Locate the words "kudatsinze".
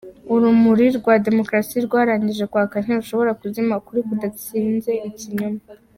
4.07-4.91